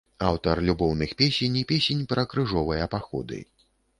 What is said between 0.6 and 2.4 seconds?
любоўных песень і песень пра